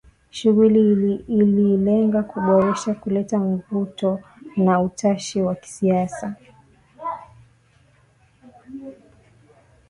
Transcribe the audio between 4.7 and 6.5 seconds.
utashi wa kisiasa